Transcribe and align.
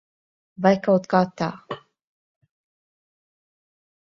Vai 0.67 0.71
kaut 0.87 1.05
kā 1.11 1.19
tā. 1.41 1.49